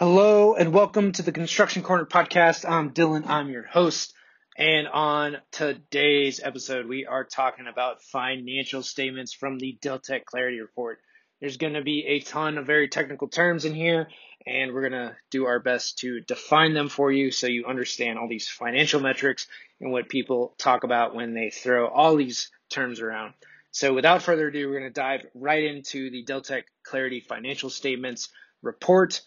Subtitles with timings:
[0.00, 2.66] Hello and welcome to the Construction Corner podcast.
[2.66, 3.24] I'm Dillon.
[3.26, 4.14] I'm your host.
[4.56, 11.00] And on today's episode, we are talking about financial statements from the Deltek Clarity Report.
[11.38, 14.08] There's going to be a ton of very technical terms in here,
[14.46, 18.18] and we're going to do our best to define them for you so you understand
[18.18, 19.48] all these financial metrics
[19.82, 23.34] and what people talk about when they throw all these terms around.
[23.70, 28.30] So without further ado, we're going to dive right into the Deltek Clarity financial statements
[28.62, 29.20] report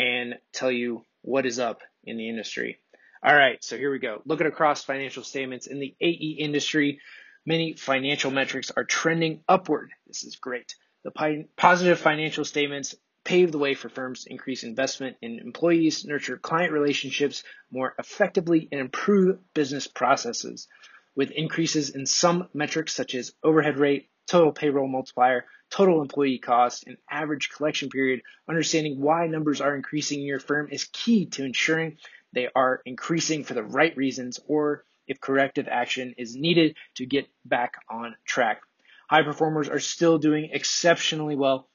[0.00, 2.78] and tell you what is up in the industry.
[3.22, 4.22] All right, so here we go.
[4.24, 7.00] Looking across financial statements in the AE industry,
[7.44, 9.90] many financial metrics are trending upward.
[10.06, 10.74] This is great.
[11.04, 16.38] The positive financial statements pave the way for firms to increase investment in employees, nurture
[16.38, 20.66] client relationships more effectively, and improve business processes.
[21.14, 26.84] With increases in some metrics such as overhead rate, total payroll multiplier, total employee cost,
[26.86, 31.44] and average collection period, understanding why numbers are increasing in your firm is key to
[31.44, 31.98] ensuring
[32.32, 37.26] they are increasing for the right reasons or if corrective action is needed to get
[37.44, 38.62] back on track.
[39.08, 41.68] High performers are still doing exceptionally well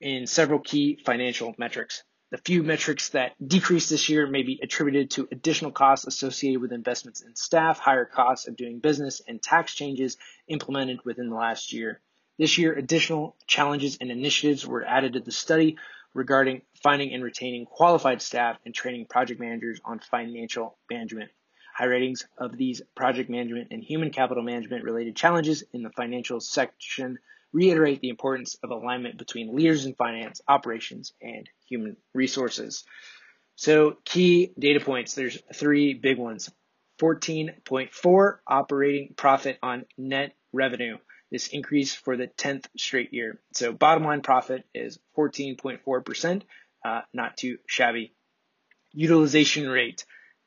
[0.00, 2.02] in several key financial metrics.
[2.32, 6.72] The few metrics that decreased this year may be attributed to additional costs associated with
[6.72, 10.16] investments in staff, higher costs of doing business, and tax changes
[10.48, 12.00] implemented within the last year.
[12.38, 15.76] This year, additional challenges and initiatives were added to the study
[16.14, 21.30] regarding finding and retaining qualified staff and training project managers on financial management.
[21.74, 26.40] High ratings of these project management and human capital management related challenges in the financial
[26.40, 27.18] section
[27.52, 32.84] reiterate the importance of alignment between leaders in finance, operations, and human resources.
[33.56, 36.50] So, key data points there's three big ones
[37.00, 40.98] 14.4 operating profit on net revenue.
[41.30, 43.40] This increase for the 10th straight year.
[43.54, 46.42] So, bottom line profit is 14.4%,
[46.84, 48.14] uh, not too shabby.
[48.92, 50.04] Utilization rate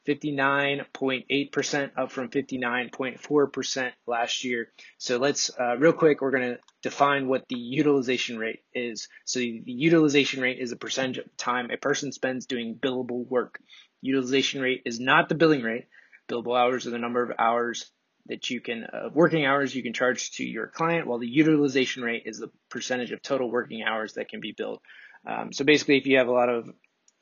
[0.08, 4.72] 59.8% up from 59.4% last year.
[4.98, 9.08] So let's, uh, real quick, we're going to define what the utilization rate is.
[9.26, 13.28] So the, the utilization rate is a percentage of time a person spends doing billable
[13.28, 13.60] work.
[14.02, 15.88] Utilization rate is not the billing rate.
[16.30, 17.92] Billable hours are the number of hours
[18.28, 22.04] that you can, uh, working hours you can charge to your client, while the utilization
[22.04, 24.80] rate is the percentage of total working hours that can be billed.
[25.28, 26.70] Um, so basically, if you have a lot of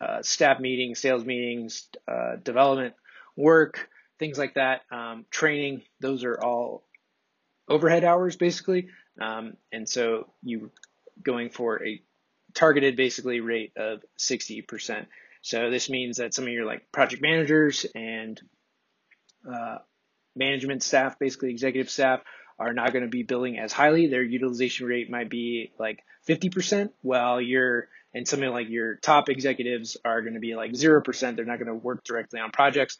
[0.03, 2.93] uh, staff meetings, sales meetings, uh, development
[3.35, 5.81] work, things like that, um, training.
[5.99, 6.83] Those are all
[7.69, 8.89] overhead hours basically.
[9.21, 10.71] Um, and so you
[11.21, 12.01] going for a
[12.53, 15.05] targeted basically rate of 60%.
[15.41, 18.39] So this means that some of your like project managers and
[19.49, 19.77] uh,
[20.35, 22.21] management staff, basically executive staff,
[22.59, 24.07] are not going to be billing as highly.
[24.07, 29.97] Their utilization rate might be like 50%, while your and something like your top executives
[30.05, 31.35] are going to be like 0%.
[31.35, 32.97] They're not going to work directly on projects.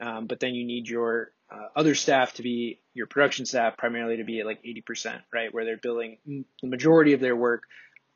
[0.00, 4.16] Um, but then you need your uh, other staff to be your production staff primarily
[4.16, 5.52] to be at like 80%, right?
[5.52, 7.64] Where they're billing the majority of their work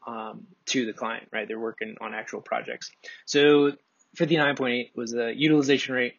[0.07, 1.47] um, to the client, right?
[1.47, 2.91] They're working on actual projects.
[3.27, 3.73] So
[4.17, 6.15] 59.8 was the utilization rate.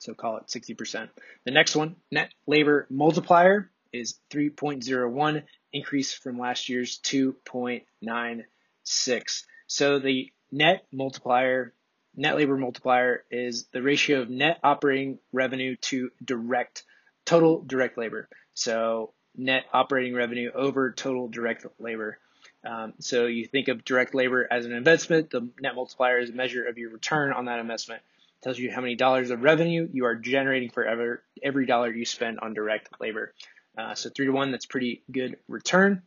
[0.00, 1.08] So call it 60%.
[1.44, 8.42] The next one, net labor multiplier is 3.01 increase from last year's 2.9
[8.88, 9.46] six.
[9.66, 11.74] So the net multiplier,
[12.16, 16.84] net labor multiplier is the ratio of net operating revenue to direct,
[17.24, 18.28] total direct labor.
[18.54, 22.18] So net operating revenue over total direct labor.
[22.64, 25.30] Um, so you think of direct labor as an investment.
[25.30, 28.02] The net multiplier is a measure of your return on that investment.
[28.40, 31.92] It tells you how many dollars of revenue you are generating for every, every dollar
[31.92, 33.32] you spend on direct labor.
[33.76, 36.02] Uh, so three to one, that's pretty good return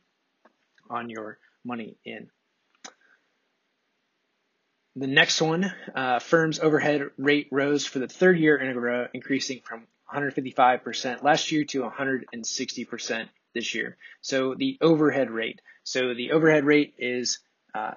[0.89, 2.29] on your money in.
[4.95, 9.07] The next one, uh, firm's overhead rate rose for the third year in a row,
[9.13, 13.97] increasing from 155% last year to 160% this year.
[14.19, 15.61] So the overhead rate.
[15.83, 17.39] So the overhead rate is
[17.73, 17.93] uh,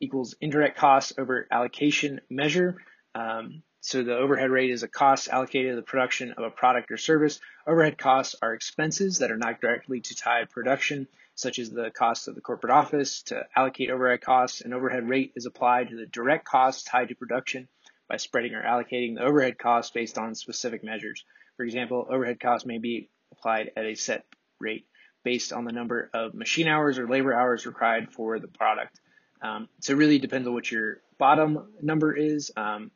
[0.00, 2.76] equals indirect costs over allocation measure.
[3.16, 6.92] Um, so the overhead rate is a cost allocated to the production of a product
[6.92, 7.40] or service.
[7.66, 11.08] Overhead costs are expenses that are not directly tied to production
[11.38, 13.22] such as the cost of the corporate office.
[13.22, 17.14] To allocate overhead costs, an overhead rate is applied to the direct costs tied to
[17.14, 17.68] production
[18.08, 21.24] by spreading or allocating the overhead costs based on specific measures.
[21.56, 24.24] For example, overhead costs may be applied at a set
[24.58, 24.86] rate
[25.22, 28.98] based on the number of machine hours or labor hours required for the product.
[29.40, 32.50] Um, so it really depends on what your bottom number is.
[32.56, 32.90] Um,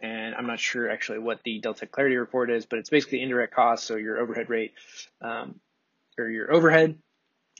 [0.00, 3.54] and I'm not sure actually what the Deltek Clarity report is, but it's basically indirect
[3.54, 4.72] costs, so your overhead rate
[5.22, 5.60] um,
[6.18, 6.98] or your overhead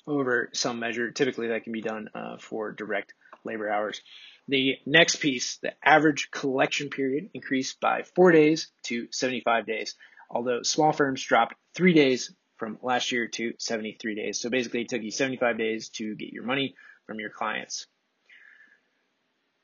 [0.08, 1.10] over some measure.
[1.10, 3.14] Typically, that can be done uh, for direct
[3.44, 4.00] labor hours.
[4.48, 9.94] The next piece, the average collection period increased by four days to 75 days,
[10.30, 14.40] although small firms dropped three days from last year to 73 days.
[14.40, 16.74] So basically, it took you 75 days to get your money
[17.06, 17.86] from your clients.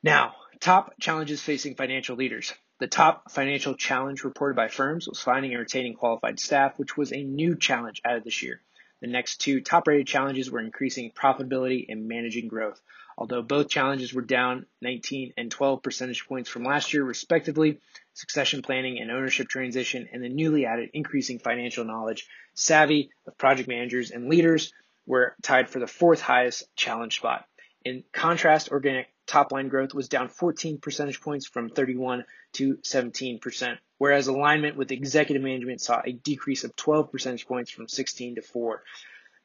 [0.03, 2.53] Now, top challenges facing financial leaders.
[2.79, 7.11] The top financial challenge reported by firms was finding and retaining qualified staff, which was
[7.11, 8.61] a new challenge added this year.
[9.01, 12.81] The next two top rated challenges were increasing profitability and managing growth.
[13.17, 17.79] Although both challenges were down 19 and 12 percentage points from last year, respectively,
[18.13, 23.67] succession planning and ownership transition and the newly added increasing financial knowledge savvy of project
[23.67, 24.73] managers and leaders
[25.05, 27.45] were tied for the fourth highest challenge spot.
[27.83, 33.77] In contrast, organic top line growth was down 14 percentage points from 31 to 17%,
[33.97, 38.41] whereas alignment with executive management saw a decrease of 12 percentage points from 16 to
[38.41, 38.83] 4.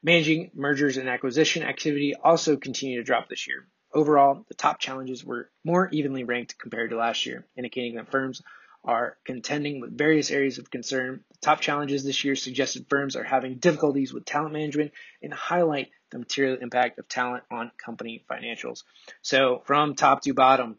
[0.03, 3.67] Managing mergers and acquisition activity also continued to drop this year.
[3.93, 8.41] Overall, the top challenges were more evenly ranked compared to last year, indicating that firms
[8.83, 11.23] are contending with various areas of concern.
[11.31, 15.89] The top challenges this year suggested firms are having difficulties with talent management and highlight
[16.09, 18.83] the material impact of talent on company financials.
[19.21, 20.77] So from top to bottom,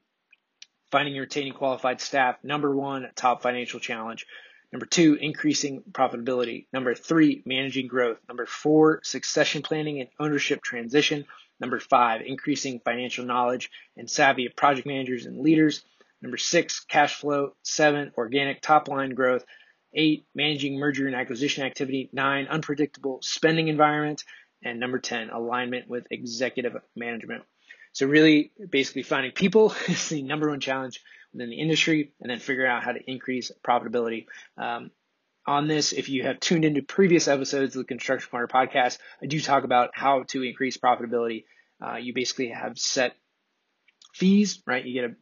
[0.93, 4.27] finding and retaining qualified staff, number one, top financial challenge.
[4.73, 6.67] Number two, increasing profitability.
[6.73, 8.19] Number three, managing growth.
[8.29, 11.25] Number four, succession planning and ownership transition.
[11.61, 15.83] Number five, increasing financial knowledge and savvy of project managers and leaders.
[16.21, 17.55] Number six, cash flow.
[17.63, 19.45] Seven, organic top line growth.
[19.95, 22.09] Eight, managing merger and acquisition activity.
[22.13, 24.25] Nine, unpredictable spending environment.
[24.65, 27.43] And number 10, alignment with executive management.
[27.93, 31.01] So really basically finding people is the number one challenge
[31.33, 34.27] within the industry and then figuring out how to increase profitability.
[34.57, 34.91] Um,
[35.47, 39.27] on this, if you have tuned into previous episodes of the Construction Corner podcast, I
[39.27, 41.45] do talk about how to increase profitability.
[41.85, 43.17] Uh, you basically have set
[44.15, 44.85] fees, right?
[44.85, 45.15] You get a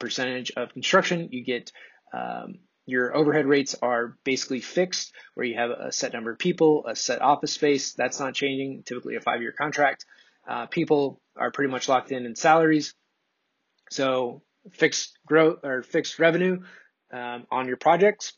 [0.00, 1.70] percentage of construction, you get
[2.12, 6.86] um, your overhead rates are basically fixed, where you have a set number of people,
[6.88, 7.92] a set office space.
[7.92, 10.06] That's not changing, typically a five year contract.
[10.48, 12.94] Uh, people are pretty much locked in in salaries.
[13.90, 14.42] So
[14.72, 16.60] fixed growth or fixed revenue
[17.12, 18.34] um, on your projects,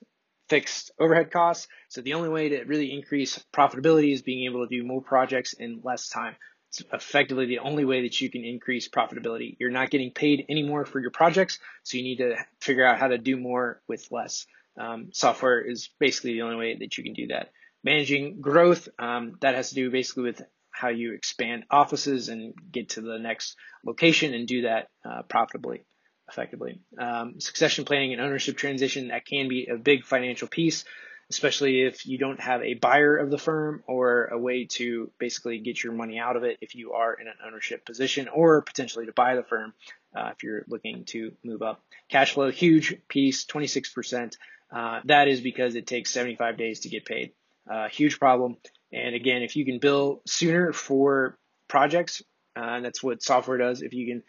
[0.49, 1.69] fixed overhead costs.
[1.89, 5.53] So the only way to really increase profitability is being able to do more projects
[5.53, 6.37] in less time.
[6.69, 9.57] It's effectively the only way that you can increase profitability.
[9.59, 13.09] You're not getting paid anymore for your projects, so you need to figure out how
[13.09, 14.47] to do more with less.
[14.79, 17.51] Um, software is basically the only way that you can do that.
[17.83, 22.91] Managing growth, um, that has to do basically with how you expand offices and get
[22.91, 25.85] to the next location and do that uh, profitably,
[26.29, 26.81] effectively.
[26.99, 30.85] Um, succession planning and ownership transition, that can be a big financial piece
[31.31, 35.59] especially if you don't have a buyer of the firm or a way to basically
[35.59, 39.07] get your money out of it if you are in an ownership position or potentially
[39.07, 39.73] to buy the firm
[40.15, 41.81] uh, if you're looking to move up.
[42.09, 44.37] Cash flow, huge piece, 26%.
[44.73, 47.33] Uh, that is because it takes 75 days to get paid.
[47.71, 48.57] Uh, huge problem.
[48.93, 51.39] And again, if you can bill sooner for
[51.69, 52.23] projects,
[52.57, 53.83] uh, and that's what software does.
[53.83, 54.23] If you can,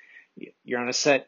[0.64, 1.28] you're on a set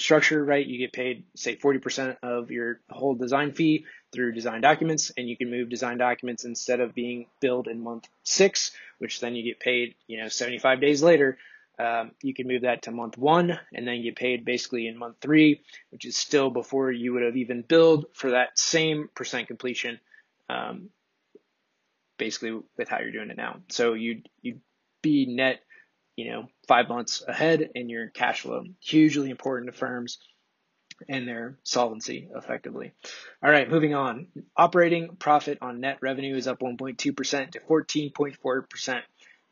[0.00, 0.66] structure, right?
[0.66, 5.36] You get paid, say, 40% of your whole design fee through design documents, and you
[5.36, 9.60] can move design documents instead of being billed in month six, which then you get
[9.60, 11.38] paid, you know, 75 days later.
[11.78, 15.16] Um, you can move that to month one and then get paid basically in month
[15.22, 19.98] three, which is still before you would have even billed for that same percent completion,
[20.50, 20.90] um,
[22.20, 23.56] basically with how you're doing it now.
[23.70, 24.60] So you'd, you'd
[25.02, 25.60] be net
[26.20, 28.64] you know, five months ahead in your cash flow.
[28.80, 30.18] Hugely important to firms
[31.08, 32.92] and their solvency effectively.
[33.42, 34.26] All right, moving on.
[34.54, 39.02] Operating profit on net revenue is up 1.2% to 14.4%.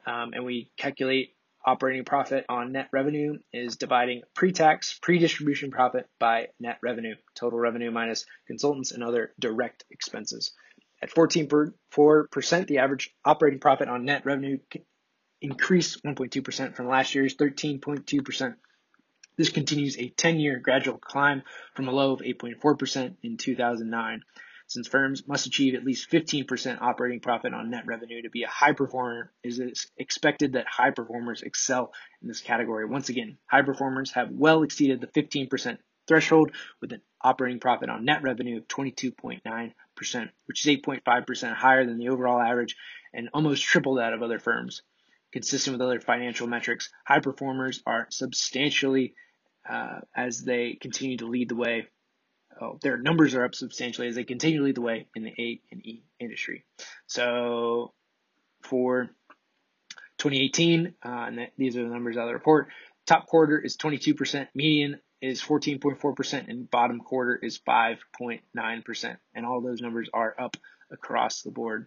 [0.07, 1.35] Um, and we calculate
[1.65, 7.91] operating profit on net revenue is dividing pre-tax, pre-distribution profit by net revenue, total revenue
[7.91, 10.53] minus consultants and other direct expenses.
[11.01, 14.59] At 14.4%, the average operating profit on net revenue
[15.41, 18.57] increased 1.2% from last year's 13.2%.
[19.37, 21.43] This continues a 10 year gradual climb
[21.75, 24.23] from a low of 8.4% in 2009.
[24.67, 28.49] Since firms must achieve at least 15% operating profit on net revenue to be a
[28.49, 32.85] high performer, it is expected that high performers excel in this category.
[32.85, 36.51] Once again, high performers have well exceeded the 15% threshold
[36.81, 42.09] with an operating profit on net revenue of 22.9%, which is 8.5% higher than the
[42.09, 42.77] overall average
[43.13, 44.83] and almost triple that of other firms
[45.33, 46.91] consistent with other financial metrics.
[47.05, 49.15] High performers are substantially
[49.69, 51.87] uh, as they continue to lead the way.
[52.61, 55.33] Oh, their numbers are up substantially as they continue to lead the way in the
[55.39, 56.65] A and E industry.
[57.07, 57.93] So
[58.63, 59.11] for
[60.19, 62.69] 2018, uh, and these are the numbers out of the report.
[63.07, 69.17] top quarter is 22%, median is 14.4%, and bottom quarter is 5.9%.
[69.35, 70.57] And all those numbers are up
[70.91, 71.87] across the board.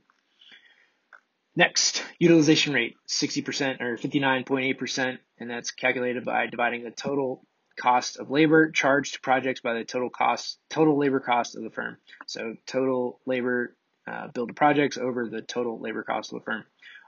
[1.55, 7.45] Next, utilization rate, 60% or 59.8%, and that's calculated by dividing the total
[7.77, 11.69] cost of labor charged to projects by the total cost, total labor cost of the
[11.69, 11.97] firm.
[12.27, 13.75] So total labor
[14.07, 16.63] uh, billed to projects over the total labor cost of the firm.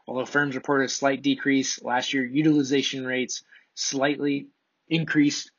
[0.07, 3.43] Although firms reported a slight decrease last year, utilization rates
[3.75, 4.47] slightly
[4.89, 5.51] increased.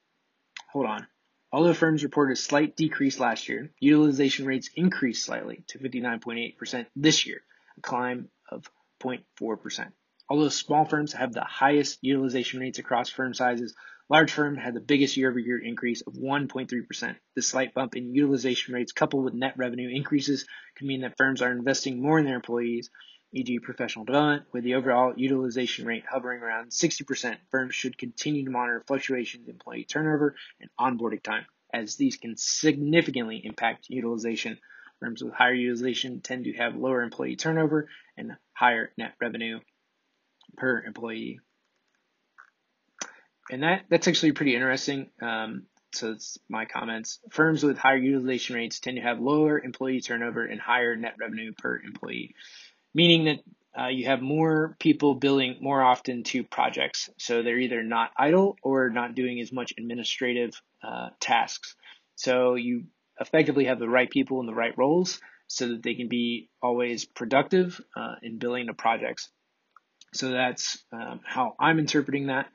[0.75, 1.07] Hold on.
[1.53, 7.27] Although firms reported a slight decrease last year, utilization rates increased slightly to 59.8% this
[7.27, 7.43] year,
[7.79, 8.69] a climb of
[9.01, 9.93] 0.4%.
[10.29, 13.77] Although small firms have the highest utilization rates across firm sizes,
[14.11, 17.17] large firms had the biggest year-over-year increase of 1.3%.
[17.37, 20.45] This slight bump in utilization rates coupled with net revenue increases
[20.77, 22.91] could mean that firms are investing more in their employees,
[23.35, 23.59] e.g.
[23.59, 27.37] professional development, with the overall utilization rate hovering around 60%.
[27.51, 32.37] Firms should continue to monitor fluctuations in employee turnover and onboarding time, as these can
[32.37, 34.59] significantly impact utilization
[35.01, 39.61] Firms with higher utilization tend to have lower employee turnover and higher net revenue
[40.57, 41.41] per employee.
[43.51, 45.11] And that, that's actually pretty interesting.
[45.21, 47.21] Um, so it's my comments.
[47.31, 51.53] Firms with higher utilization rates tend to have lower employee turnover and higher net revenue
[51.53, 52.35] per employee,
[52.95, 53.39] meaning that
[53.79, 57.11] uh, you have more people billing more often to projects.
[57.19, 61.75] So they're either not idle or not doing as much administrative uh, tasks.
[62.15, 62.85] So you
[63.21, 67.05] effectively have the right people in the right roles so that they can be always
[67.05, 69.29] productive uh, in billing the projects.
[70.13, 72.47] So that's um, how I'm interpreting that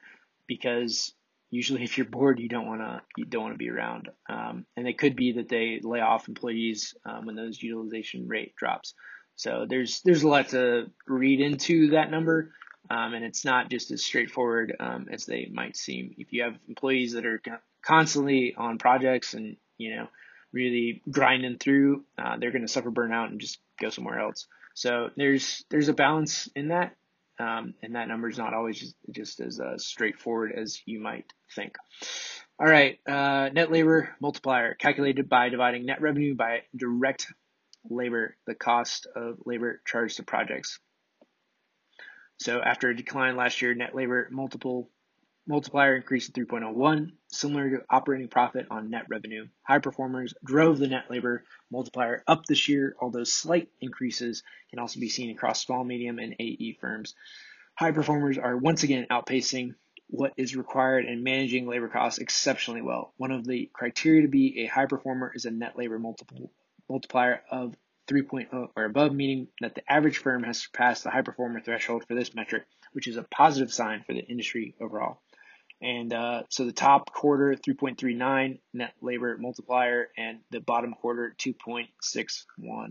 [0.48, 1.14] because
[1.50, 4.10] usually if you're bored, you don't want to you don't want to be around.
[4.30, 8.56] Um, and it could be that they lay off employees um, when those utilization rate
[8.56, 8.94] drops.
[9.40, 12.52] So there's there's a lot to read into that number,
[12.90, 16.14] um, and it's not just as straightforward um, as they might seem.
[16.18, 17.42] If you have employees that are
[17.82, 20.08] constantly on projects and you know
[20.52, 24.46] really grinding through, uh, they're going to suffer burnout and just go somewhere else.
[24.74, 26.98] So there's there's a balance in that,
[27.40, 31.32] um, and that number is not always just, just as uh, straightforward as you might
[31.56, 31.76] think.
[32.60, 37.28] All right, uh, net labor multiplier calculated by dividing net revenue by direct
[37.90, 40.80] labor, the cost of labor charged to projects.
[42.38, 44.90] So after a decline last year, net labor multiple
[45.50, 49.48] multiplier increased to 3.01, similar to operating profit on net revenue.
[49.64, 55.00] High performers drove the net labor multiplier up this year, although slight increases can also
[55.00, 57.16] be seen across small, medium, and AE firms.
[57.74, 59.74] High performers are once again outpacing
[60.08, 63.14] what is required and managing labor costs exceptionally well.
[63.18, 66.52] One of the criteria to be a high performer is a net labor multiple,
[66.90, 67.76] multiplier of
[68.10, 72.16] 3.0 or above, meaning that the average firm has surpassed the high performer threshold for
[72.16, 75.22] this metric, which is a positive sign for the industry overall.
[75.82, 82.90] And uh, so the top quarter, 3.39 net labor multiplier, and the bottom quarter, 2.61.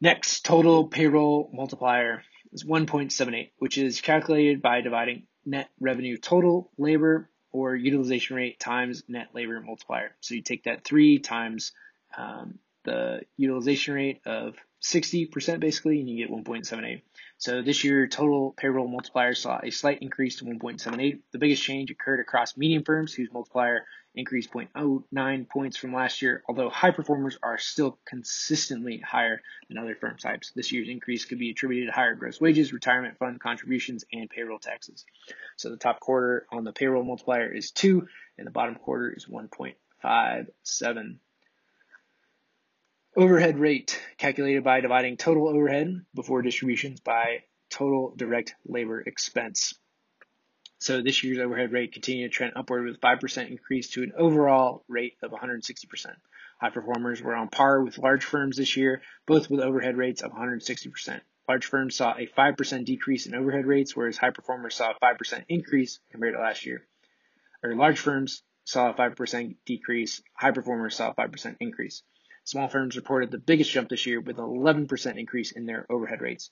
[0.00, 7.30] Next, total payroll multiplier is 1.78, which is calculated by dividing net revenue total labor
[7.52, 10.16] or utilization rate times net labor multiplier.
[10.20, 11.72] So you take that 3 times
[12.16, 17.02] um, the utilization rate of 60% basically, and you get 1.78.
[17.38, 21.20] So this year, total payroll multiplier saw a slight increase to 1.78.
[21.30, 26.42] The biggest change occurred across medium firms, whose multiplier increased 0.09 points from last year,
[26.48, 30.52] although high performers are still consistently higher than other firm types.
[30.54, 34.58] This year's increase could be attributed to higher gross wages, retirement fund contributions, and payroll
[34.58, 35.04] taxes.
[35.56, 38.06] So the top quarter on the payroll multiplier is 2,
[38.38, 41.16] and the bottom quarter is 1.57.
[43.14, 49.74] Overhead rate calculated by dividing total overhead before distributions by total direct labor expense.
[50.78, 54.86] So this year's overhead rate continued to trend upward with 5% increase to an overall
[54.88, 56.06] rate of 160%.
[56.58, 60.32] High performers were on par with large firms this year, both with overhead rates of
[60.32, 61.20] 160%.
[61.46, 65.44] Large firms saw a 5% decrease in overhead rates, whereas high performers saw a 5%
[65.50, 66.86] increase compared to last year.
[67.62, 72.02] Or large firms saw a 5% decrease, high performers saw a 5% increase.
[72.44, 76.20] Small firms reported the biggest jump this year with an 11% increase in their overhead
[76.20, 76.50] rates.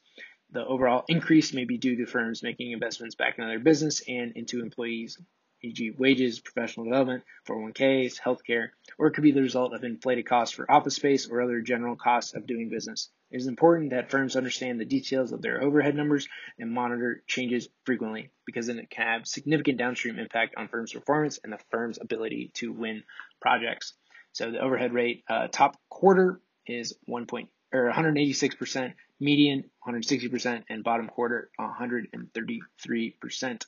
[0.52, 4.32] The overall increase may be due to firms making investments back into their business and
[4.36, 5.20] into employees,
[5.62, 10.54] e.g., wages, professional development, 401ks, healthcare, or it could be the result of inflated costs
[10.54, 13.10] for office space or other general costs of doing business.
[13.32, 16.28] It is important that firms understand the details of their overhead numbers
[16.58, 21.38] and monitor changes frequently because then it can have significant downstream impact on firms' performance
[21.42, 23.02] and the firm's ability to win
[23.40, 23.94] projects.
[24.32, 30.82] So the overhead rate, uh, top quarter is one point or 186%, median 160%, and
[30.82, 33.62] bottom quarter 133%.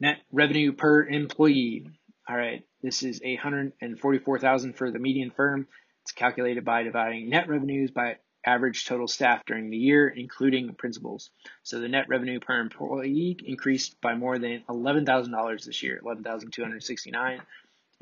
[0.00, 1.86] Net revenue per employee.
[2.28, 5.68] All right, this is 144,000 for the median firm.
[6.02, 11.30] It's calculated by dividing net revenues by average total staff during the year, including principals.
[11.62, 17.44] So the net revenue per employee increased by more than $11,000 this year, 11,269 to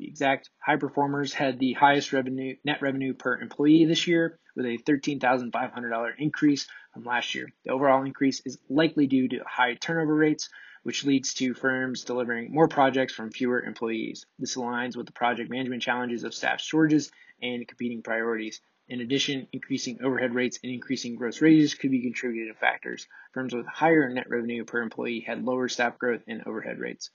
[0.03, 0.49] be exact.
[0.59, 6.13] High performers had the highest revenue net revenue per employee this year with a $13,500
[6.17, 7.47] increase from last year.
[7.63, 10.49] The overall increase is likely due to high turnover rates,
[10.83, 14.25] which leads to firms delivering more projects from fewer employees.
[14.37, 18.61] This aligns with the project management challenges of staff shortages and competing priorities.
[18.89, 23.07] In addition, increasing overhead rates and increasing gross wages could be contributing factors.
[23.33, 27.09] Firms with higher net revenue per employee had lower staff growth and overhead rates.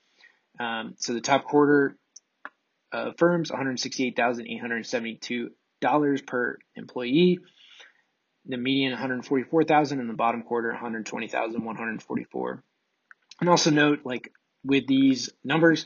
[0.59, 1.95] Um, so the top quarter
[2.91, 7.39] uh, firms, $168,872 per employee.
[8.45, 12.63] The median, 144,000, and the bottom quarter, 120,144.
[13.41, 14.31] And also note, like
[14.63, 15.85] with these numbers,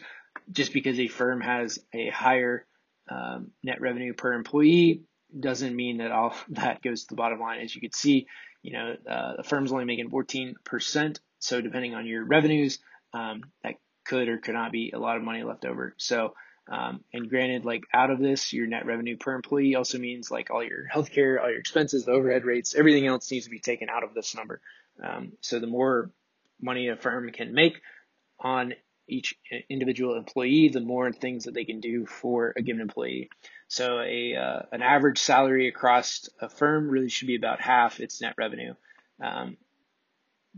[0.52, 2.66] just because a firm has a higher
[3.10, 5.02] um, net revenue per employee
[5.38, 7.62] doesn't mean that all that goes to the bottom line.
[7.62, 8.28] As you can see,
[8.62, 11.20] you know, uh, the firm's only making 14%.
[11.40, 12.80] So depending on your revenues,
[13.14, 15.94] um, that could or could not be a lot of money left over.
[15.98, 16.34] So,
[16.68, 20.50] um, and granted, like out of this, your net revenue per employee also means like
[20.50, 23.90] all your healthcare, all your expenses, the overhead rates, everything else needs to be taken
[23.90, 24.62] out of this number.
[25.02, 26.10] Um, so the more
[26.62, 27.82] money a firm can make
[28.40, 28.74] on
[29.08, 29.36] each
[29.70, 33.30] individual employee, the more things that they can do for a given employee.
[33.68, 38.22] So a uh, an average salary across a firm really should be about half its
[38.22, 38.76] net revenue.
[39.22, 39.58] Um,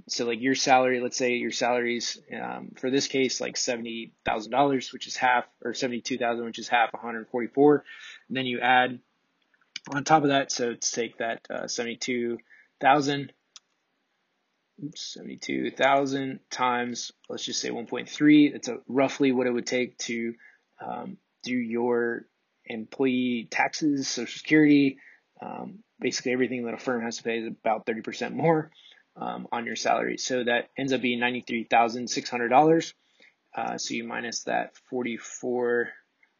[0.07, 4.51] so like your salary, let's say your salaries um, for this case like seventy thousand
[4.51, 7.83] dollars, which is half, or seventy two thousand, which is half one hundred forty four.
[8.29, 8.99] Then you add
[9.93, 12.37] on top of that, so to take that uh, seventy two
[12.81, 13.31] thousand
[14.93, 18.51] 72,000 times, let's just say 1.3.
[18.51, 20.33] That's a, roughly what it would take to
[20.85, 22.25] um, do your
[22.65, 24.97] employee taxes, Social Security,
[25.41, 28.69] um, basically everything that a firm has to pay is about 30% more
[29.15, 30.17] um, on your salary.
[30.17, 32.93] So that ends up being $93,600.
[33.55, 35.89] Uh, so you minus that 44,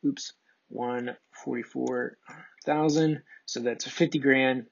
[0.06, 0.34] oops,
[0.70, 3.22] 144,000.
[3.46, 4.66] So that's 50 grand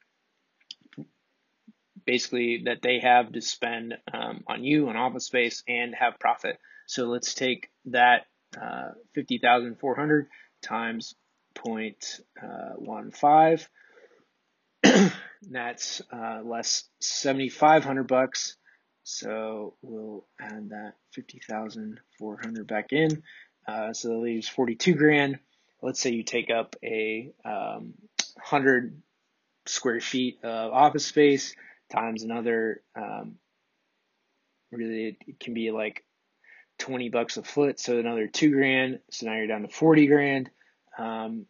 [2.05, 6.59] basically that they have to spend um, on you on office space and have profit.
[6.87, 8.25] So let's take that
[8.59, 10.27] uh, 50,400
[10.61, 11.15] times
[11.65, 13.67] uh, 0.15.
[15.49, 18.55] That's uh, less 7,500 bucks.
[19.03, 23.23] So we'll add that 50,400 back in.
[23.67, 25.39] Uh, so that leaves 42 grand.
[25.81, 27.95] Let's say you take up a um,
[28.35, 29.01] 100
[29.65, 31.55] square feet of office space
[31.91, 33.35] times another um,
[34.71, 36.03] really it can be like
[36.79, 40.49] 20 bucks a foot so another two grand so now you're down to 40 grand
[40.97, 41.45] um,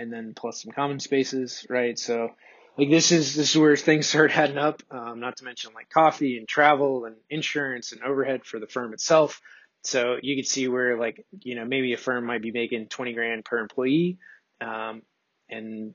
[0.00, 1.98] and then plus some common spaces right?
[1.98, 2.30] So
[2.78, 5.90] like this is this is where things start adding up um, not to mention like
[5.90, 9.40] coffee and travel and insurance and overhead for the firm itself.
[9.82, 13.12] So you can see where like you know maybe a firm might be making 20
[13.12, 14.18] grand per employee
[14.60, 15.02] um,
[15.48, 15.94] and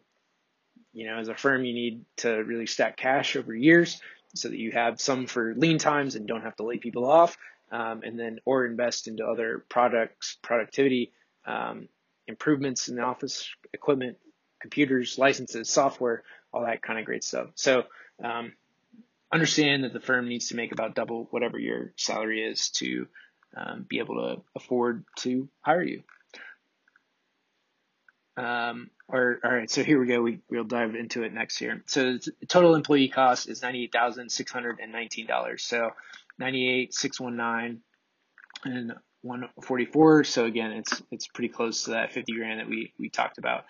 [0.95, 4.01] you know, as a firm, you need to really stack cash over years
[4.33, 7.37] so that you have some for lean times and don't have to lay people off,
[7.69, 11.11] um, and then or invest into other products, productivity
[11.45, 11.89] um,
[12.27, 14.17] improvements in the office equipment,
[14.61, 17.49] computers, licenses, software, all that kind of great stuff.
[17.55, 17.83] So
[18.23, 18.53] um,
[19.31, 23.07] understand that the firm needs to make about double whatever your salary is to
[23.55, 26.03] um, be able to afford to hire you.
[28.37, 30.21] Um, or, all right, so here we go.
[30.21, 31.81] We, we'll dive into it next here.
[31.85, 35.59] So total employee cost is $98,619.
[35.59, 35.91] So
[36.37, 37.81] 98,619
[38.65, 38.93] and
[39.25, 40.23] 144.
[40.23, 43.65] So again, it's, it's pretty close to that 50 grand that we, we talked about.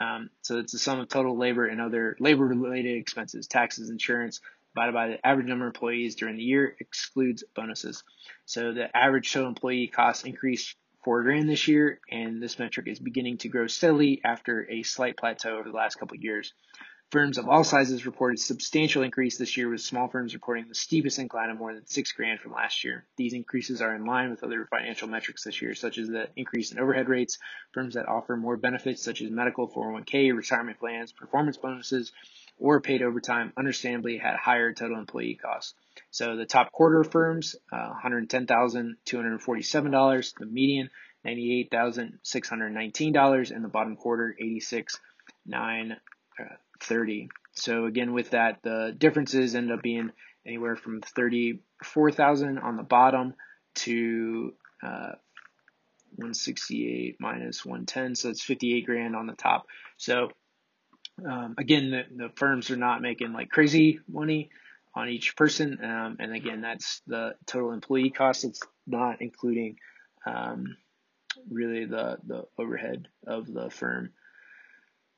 [0.00, 4.40] Um, so it's the sum of total labor and other labor related expenses, taxes, insurance,
[4.74, 8.04] divided by the average number of employees during the year excludes bonuses.
[8.46, 12.98] So the average total employee cost increased four grand this year, and this metric is
[12.98, 16.52] beginning to grow steadily after a slight plateau over the last couple of years.
[17.10, 21.18] Firms of all sizes reported substantial increase this year, with small firms reporting the steepest
[21.18, 23.04] incline of more than six grand from last year.
[23.16, 26.70] These increases are in line with other financial metrics this year, such as the increase
[26.70, 27.38] in overhead rates,
[27.72, 32.12] firms that offer more benefits such as medical, 401k, retirement plans, performance bonuses,
[32.58, 35.74] or paid overtime, understandably had higher total employee costs.
[36.12, 40.34] So the top quarter firms, uh, $110,247.
[40.38, 40.90] The median,
[41.26, 43.50] $98,619.
[43.50, 44.36] And the bottom quarter,
[46.80, 47.28] $86,930.
[47.52, 50.10] So again, with that, the differences end up being
[50.46, 53.34] anywhere from 34,000 on the bottom
[53.76, 55.12] to uh,
[56.16, 59.66] 168 minus 110, so it's 58 grand on the top.
[59.96, 60.30] So
[61.28, 64.50] um, again, the, the firms are not making like crazy money
[64.94, 68.44] on each person, um, and again, that's the total employee cost.
[68.44, 69.76] It's not including
[70.26, 70.76] um,
[71.48, 74.10] really the the overhead of the firm.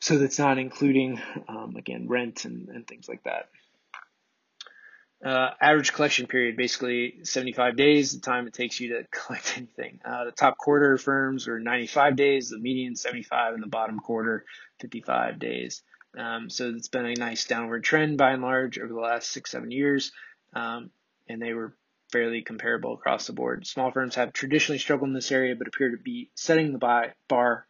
[0.02, 3.50] So that's not including um, again rent and, and things like that.
[5.24, 10.00] Uh, average collection period, basically 75 days, the time it takes you to collect anything.
[10.04, 14.44] Uh, the top quarter firms are 95 days, the median 75, and the bottom quarter
[14.80, 15.84] 55 days.
[16.18, 19.52] Um, so it's been a nice downward trend by and large over the last six,
[19.52, 20.10] seven years,
[20.52, 20.90] um,
[21.28, 21.76] and they were
[22.10, 23.68] fairly comparable across the board.
[23.68, 27.66] Small firms have traditionally struggled in this area, but appear to be setting the bar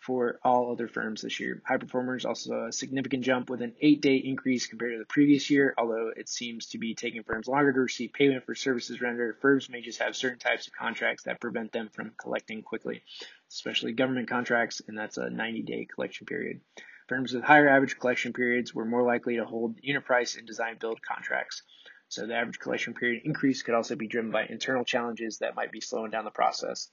[0.00, 1.62] for all other firms this year.
[1.66, 5.50] High performers also a significant jump with an eight day increase compared to the previous
[5.50, 9.38] year, although it seems to be taking firms longer to receive payment for services rendered.
[9.40, 13.02] Firms may just have certain types of contracts that prevent them from collecting quickly,
[13.50, 16.60] especially government contracts, and that's a 90 day collection period.
[17.06, 20.78] Firms with higher average collection periods were more likely to hold unit price and design
[20.80, 21.62] build contracts.
[22.08, 25.72] So the average collection period increase could also be driven by internal challenges that might
[25.72, 26.88] be slowing down the process.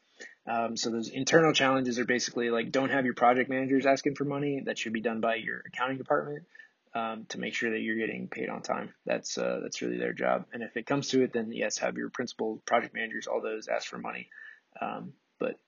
[0.49, 4.25] Um, so those internal challenges are basically like don't have your project managers asking for
[4.25, 4.61] money.
[4.65, 6.45] That should be done by your accounting department
[6.93, 8.93] um, to make sure that you're getting paid on time.
[9.05, 10.45] That's uh, that's really their job.
[10.53, 13.67] And if it comes to it, then yes, have your principal, project managers, all those
[13.67, 14.29] ask for money.
[14.81, 15.59] Um, but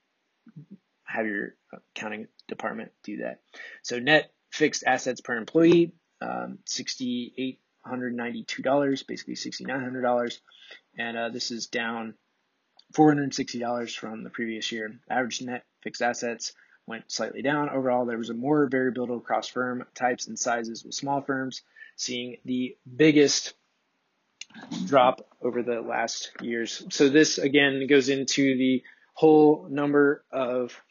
[1.04, 1.56] have your
[1.96, 3.42] accounting department do that.
[3.84, 10.40] So net fixed assets per employee, um, 68 $192, basically $6,900.
[10.98, 12.16] And uh, this is down
[12.94, 15.00] $460 from the previous year.
[15.10, 16.54] Average net fixed assets
[16.88, 17.70] went slightly down.
[17.70, 21.62] Overall, there was a more variability across firm types and sizes with small firms
[21.96, 23.54] seeing the biggest
[24.86, 26.84] drop over the last years.
[26.90, 30.82] So this again goes into the whole number of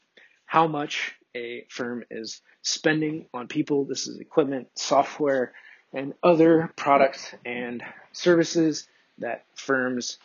[0.44, 3.84] how much a firm is spending on people.
[3.84, 5.52] This is equipment, software,
[5.92, 7.82] and other products and
[8.12, 8.87] services
[9.18, 10.18] that firms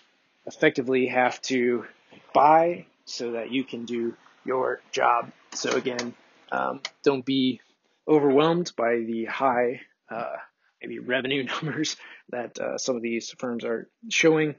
[0.46, 1.86] effectively have to
[2.34, 5.32] buy so that you can do your job.
[5.54, 6.14] So again,
[6.52, 7.62] um, don't be
[8.08, 10.36] overwhelmed by the high uh,
[10.82, 11.96] maybe revenue numbers
[12.30, 14.56] that uh, some of these firms are showing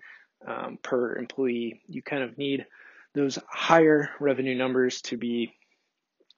[0.47, 1.83] um, per employee.
[1.89, 2.67] You kind of need
[3.15, 5.55] those higher revenue numbers to be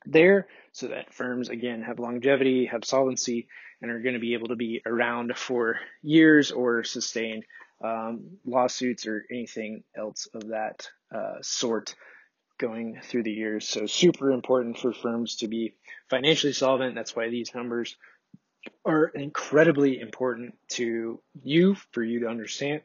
[0.05, 3.49] there so that firms again have longevity, have solvency,
[3.81, 7.43] and are going to be able to be around for years or sustain
[7.83, 11.95] um, lawsuits or anything else of that uh, sort
[12.59, 13.69] going through the years.
[13.69, 15.75] So super important for firms to be
[16.09, 16.95] financially solvent.
[16.95, 17.97] That's why these numbers
[18.85, 22.83] are incredibly important to you for you to understand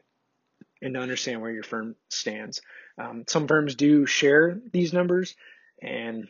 [0.81, 2.61] and to understand where your firm stands.
[2.97, 5.35] Um, some firms do share these numbers
[5.81, 6.27] and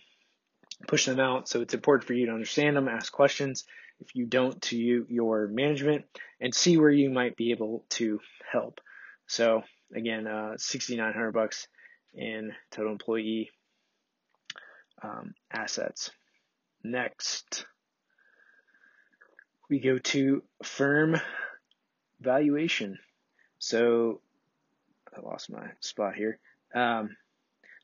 [0.88, 1.47] push them out.
[1.50, 3.65] So it's important for you to understand them, ask questions,
[4.02, 6.06] if you don't to you, your management
[6.40, 8.20] and see where you might be able to
[8.52, 8.82] help.
[9.28, 9.64] So
[9.96, 11.68] again, uh, 6,900 bucks
[12.14, 13.52] in total employee
[15.02, 16.12] um, assets.
[16.84, 17.66] Next,
[19.70, 21.20] we go to firm
[22.20, 22.98] valuation.
[23.60, 24.22] So
[25.16, 26.40] I lost my spot here.
[26.74, 27.16] Um,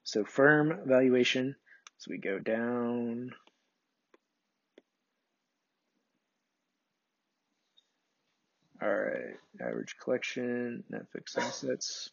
[0.03, 1.55] so firm valuation.
[1.99, 3.31] So we go down
[8.81, 12.11] All right, average collection, net fixed assets.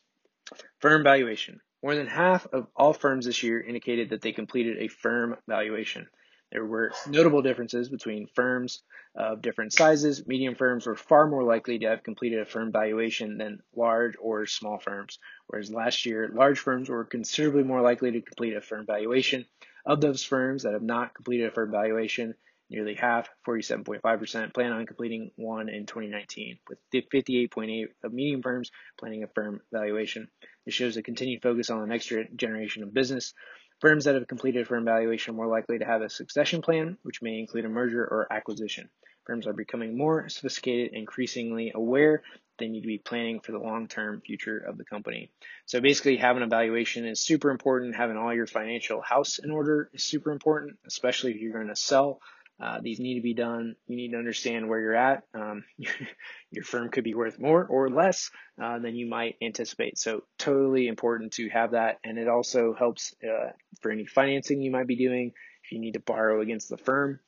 [0.78, 1.60] Firm valuation.
[1.82, 6.08] More than half of all firms this year indicated that they completed a firm valuation.
[6.50, 8.82] There were notable differences between firms
[9.14, 10.26] of different sizes.
[10.26, 14.46] Medium firms were far more likely to have completed a firm valuation than large or
[14.46, 18.86] small firms, whereas last year, large firms were considerably more likely to complete a firm
[18.86, 19.44] valuation.
[19.84, 22.34] Of those firms that have not completed a firm valuation,
[22.74, 29.22] Nearly half, 47.5%, plan on completing one in 2019, with 58.8 of medium firms planning
[29.22, 30.26] a firm valuation.
[30.66, 33.32] This shows a continued focus on the next generation of business.
[33.80, 36.98] Firms that have completed a firm valuation are more likely to have a succession plan,
[37.02, 38.90] which may include a merger or acquisition.
[39.24, 42.24] Firms are becoming more sophisticated, increasingly aware
[42.58, 45.30] they need to be planning for the long-term future of the company.
[45.66, 47.94] So basically having a valuation is super important.
[47.94, 51.76] Having all your financial house in order is super important, especially if you're going to
[51.76, 52.20] sell
[52.60, 53.74] uh, these need to be done.
[53.86, 55.24] You need to understand where you're at.
[55.34, 55.64] Um,
[56.50, 58.30] your firm could be worth more or less
[58.62, 59.98] uh, than you might anticipate.
[59.98, 61.98] So totally important to have that.
[62.04, 65.32] And it also helps uh, for any financing you might be doing.
[65.64, 67.20] If you need to borrow against the firm,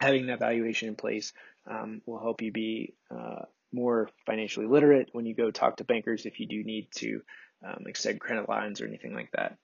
[0.00, 1.32] having that valuation in place
[1.68, 6.26] um, will help you be uh, more financially literate when you go talk to bankers
[6.26, 7.22] if you do need to
[7.66, 9.56] um, extend credit lines or anything like that.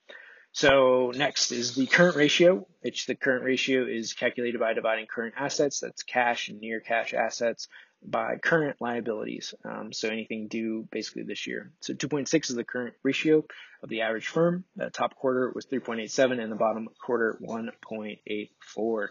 [0.51, 5.35] So next is the current ratio, which the current ratio is calculated by dividing current
[5.37, 7.67] assets, that's cash and near cash assets,
[8.03, 9.53] by current liabilities.
[9.63, 11.71] Um, so anything due basically this year.
[11.81, 13.45] So 2.6 is the current ratio
[13.83, 14.63] of the average firm.
[14.75, 19.07] The top quarter was 3.87 and the bottom quarter 1.84.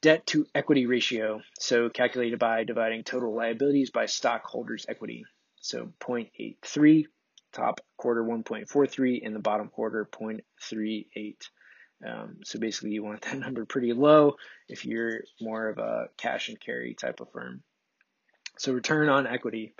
[0.00, 1.42] Debt to equity ratio.
[1.58, 5.24] So calculated by dividing total liabilities by stockholders equity.
[5.60, 7.06] So 0.83
[7.52, 11.36] top quarter 1.43 and the bottom quarter 0.38.
[12.06, 14.36] Um, so basically, you want that number pretty low
[14.68, 17.62] if you're more of a cash and carry type of firm.
[18.58, 19.74] So return on equity,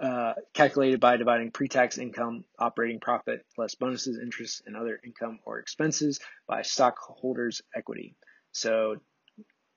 [0.00, 5.58] uh, calculated by dividing pre-tax income, operating profit, less bonuses, interest, and other income or
[5.58, 8.14] expenses by stockholders' equity.
[8.52, 8.96] So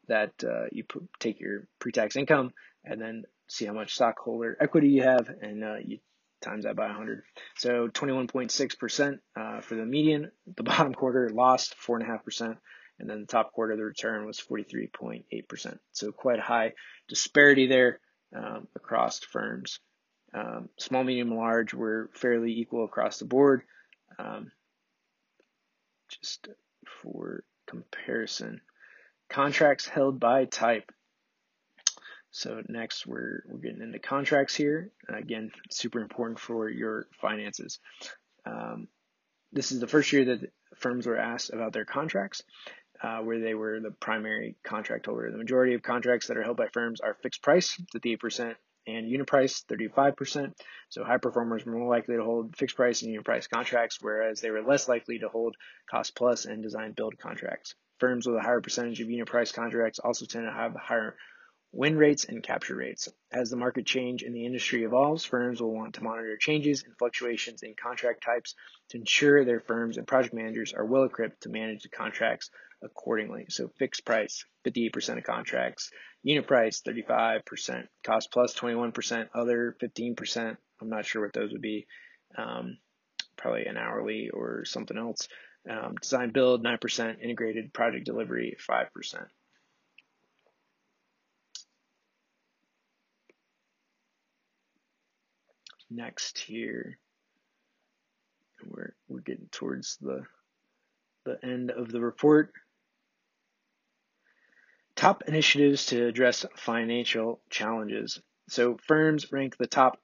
[0.07, 2.51] that uh, you put, take your pre-tax income
[2.83, 5.99] and then see how much stockholder equity you have, and uh, you
[6.43, 7.23] times that by 100.
[7.57, 10.31] So 21.6% uh, for the median.
[10.55, 12.57] The bottom quarter lost 4.5%,
[12.99, 15.77] and then the top quarter, the return was 43.8%.
[15.91, 16.73] So quite a high
[17.07, 17.99] disparity there
[18.35, 19.79] um, across firms.
[20.33, 23.61] Um, small, medium, large were fairly equal across the board.
[24.17, 24.51] Um,
[26.09, 26.47] just
[27.01, 28.61] for comparison,
[29.29, 30.91] contracts held by type.
[32.33, 34.89] So next we're, we're getting into contracts here.
[35.07, 37.79] Again, super important for your finances.
[38.43, 38.87] Um,
[39.51, 42.41] this is the first year that firms were asked about their contracts,
[43.03, 45.29] uh, where they were the primary contract holder.
[45.29, 48.55] The majority of contracts that are held by firms are fixed price, 58%,
[48.87, 50.53] and unit price, 35%.
[50.89, 54.41] So high performers were more likely to hold fixed price and unit price contracts, whereas
[54.41, 55.55] they were less likely to hold
[55.87, 57.75] cost plus and design build contracts.
[57.99, 61.15] Firms with a higher percentage of unit price contracts also tend to have higher
[61.73, 63.09] win rates and capture rates.
[63.31, 66.95] As the market change and the industry evolves, firms will want to monitor changes and
[66.97, 68.53] fluctuations in contract types
[68.89, 72.51] to ensure their firms and project managers are well equipped to manage the contracts
[72.83, 73.47] accordingly.
[73.49, 75.89] So fixed price, 58% of contracts,
[76.21, 80.57] unit price, 35%, cost plus 21%, other 15%.
[80.79, 81.87] I'm not sure what those would be.
[82.37, 82.77] Um,
[83.35, 85.27] probably an hourly or something else.
[85.69, 89.25] Um, design build, 9%, integrated project delivery, 5%.
[95.95, 96.97] Next here.
[98.65, 100.23] We're we're getting towards the
[101.25, 102.51] the end of the report.
[104.95, 108.21] Top initiatives to address financial challenges.
[108.49, 109.99] So firms rank the top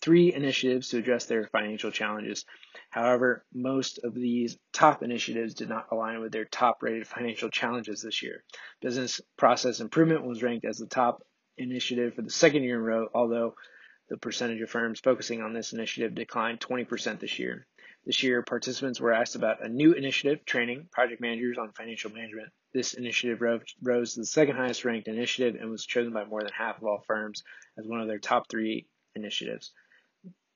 [0.00, 2.44] three initiatives to address their financial challenges.
[2.90, 8.02] However, most of these top initiatives did not align with their top rated financial challenges
[8.02, 8.42] this year.
[8.80, 11.22] Business process improvement was ranked as the top
[11.56, 13.54] initiative for the second year in a row, although
[14.08, 17.66] the percentage of firms focusing on this initiative declined 20% this year.
[18.04, 22.48] This year, participants were asked about a new initiative training project managers on financial management.
[22.72, 26.52] This initiative rose to the second highest ranked initiative and was chosen by more than
[26.52, 27.44] half of all firms
[27.78, 29.70] as one of their top three initiatives.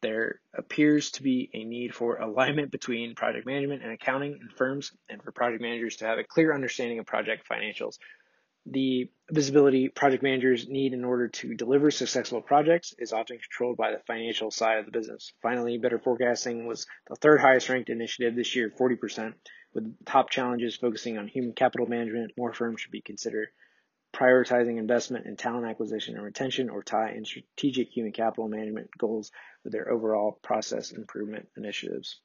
[0.02, 4.92] There appears to be a need for alignment between project management and accounting in firms
[5.08, 7.98] and for project managers to have a clear understanding of project financials
[8.66, 13.92] the visibility project managers need in order to deliver successful projects is often controlled by
[13.92, 15.32] the financial side of the business.
[15.42, 19.34] Finally, better forecasting was the third highest ranked initiative this year, 40%.
[19.72, 23.48] With top challenges focusing on human capital management, more firms should be considered
[24.14, 29.30] prioritizing investment in talent acquisition and retention or tie in strategic human capital management goals
[29.62, 32.20] with their overall process improvement initiatives.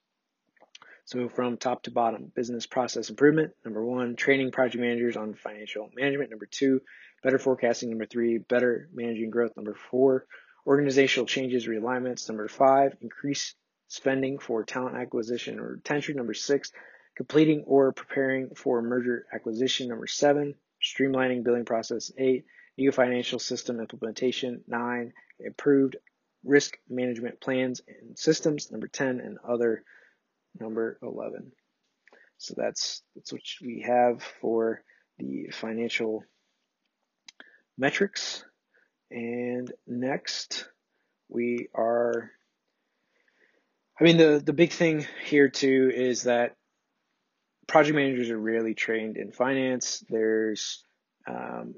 [1.06, 3.52] So from top to bottom, business process improvement.
[3.66, 6.30] Number one, training project managers on financial management.
[6.30, 6.82] Number two,
[7.24, 7.90] better forecasting.
[7.90, 9.56] Number three, better managing growth.
[9.56, 10.26] Number four,
[10.66, 12.28] organizational changes, realignments.
[12.30, 13.56] Number five, increase
[13.88, 16.16] spending for talent acquisition or retention.
[16.16, 16.72] Number six,
[17.16, 19.90] completing or preparing for merger acquisition.
[19.90, 22.12] Number seven, streamlining billing process.
[22.18, 22.46] Eight,
[22.78, 24.64] new financial system implementation.
[24.68, 25.98] Nine, improved
[26.44, 28.72] risk management plans and systems.
[28.72, 29.84] Number 10, and other
[30.60, 31.52] number 11.
[32.38, 34.84] So that's, that's what we have for
[35.18, 36.24] the financial
[37.78, 38.44] metrics.
[39.10, 40.68] And next
[41.30, 42.32] we are,
[44.00, 46.56] I mean, the, the big thing here too is that
[47.68, 50.04] project managers are rarely trained in finance.
[50.10, 50.84] There's
[51.28, 51.76] um,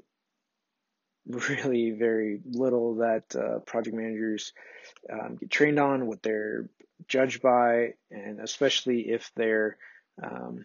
[1.26, 4.52] really very little that uh, project managers
[5.10, 6.68] um, get trained on, what they're
[7.08, 9.76] judged by, and especially if their
[10.22, 10.64] um,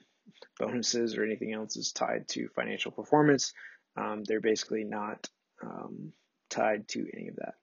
[0.59, 3.53] bonuses or anything else is tied to financial performance,
[3.97, 5.27] um, they're basically not
[5.63, 6.13] um,
[6.49, 7.55] tied to any of that.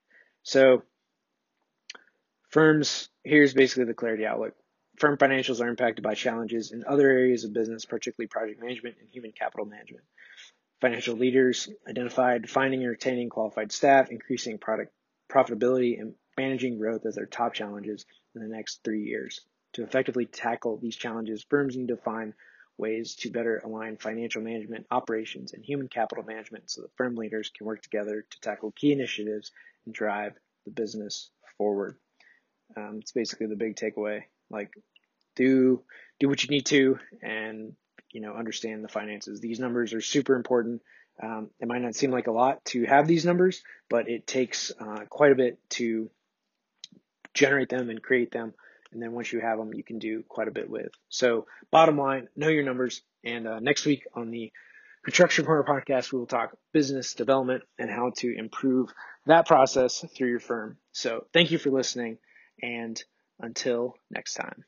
[0.43, 0.83] So
[2.49, 4.53] Firms, here's basically the clarity outlook.
[4.97, 9.09] Firm financials are impacted by challenges in other areas of business, particularly project management and
[9.11, 10.05] human capital management.
[10.81, 14.91] Financial leaders identified finding and retaining qualified staff, increasing product
[15.29, 18.05] profitability, and managing growth as their top challenges
[18.41, 19.41] in the next three years.
[19.73, 22.33] To effectively tackle these challenges, firms need to find
[22.77, 27.51] ways to better align financial management, operations, and human capital management so that firm leaders
[27.55, 29.51] can work together to tackle key initiatives
[29.85, 30.33] and drive
[30.65, 31.97] the business forward.
[32.75, 34.23] Um, it's basically the big takeaway.
[34.49, 34.73] Like,
[35.35, 35.81] do
[36.19, 37.73] do what you need to, and
[38.11, 39.39] you know, understand the finances.
[39.39, 40.81] These numbers are super important.
[41.21, 44.71] Um, it might not seem like a lot to have these numbers, but it takes
[44.79, 46.09] uh, quite a bit to
[47.37, 48.53] generate them and create them.
[48.91, 50.91] And then once you have them, you can do quite a bit with.
[51.09, 53.01] So, bottom line, know your numbers.
[53.23, 54.51] And uh, next week on the
[55.03, 58.89] Construction Corner podcast, we will talk business development and how to improve
[59.25, 60.77] that process through your firm.
[60.93, 62.17] So, thank you for listening.
[62.61, 63.01] And
[63.39, 64.63] until next time.